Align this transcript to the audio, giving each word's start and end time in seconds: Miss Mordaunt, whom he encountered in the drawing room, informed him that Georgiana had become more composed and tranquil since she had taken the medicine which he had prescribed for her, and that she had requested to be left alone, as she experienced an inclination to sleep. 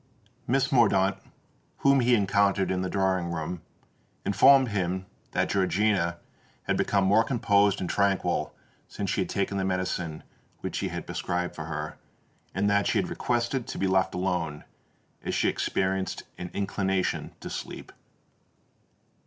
Miss 0.47 0.71
Mordaunt, 0.71 1.17
whom 1.85 1.99
he 1.99 2.15
encountered 2.15 2.71
in 2.71 2.81
the 2.81 2.89
drawing 2.89 3.29
room, 3.31 3.61
informed 4.25 4.69
him 4.69 5.05
that 5.33 5.49
Georgiana 5.51 6.17
had 6.63 6.75
become 6.75 7.03
more 7.03 7.23
composed 7.23 7.79
and 7.79 7.87
tranquil 7.87 8.51
since 8.87 9.11
she 9.11 9.21
had 9.21 9.29
taken 9.29 9.57
the 9.59 9.63
medicine 9.63 10.23
which 10.61 10.79
he 10.79 10.87
had 10.87 11.05
prescribed 11.05 11.53
for 11.53 11.65
her, 11.65 11.99
and 12.55 12.67
that 12.67 12.87
she 12.87 12.97
had 12.97 13.11
requested 13.11 13.67
to 13.67 13.77
be 13.77 13.85
left 13.85 14.15
alone, 14.15 14.63
as 15.23 15.35
she 15.35 15.47
experienced 15.47 16.23
an 16.35 16.49
inclination 16.55 17.35
to 17.39 17.51
sleep. 17.51 17.91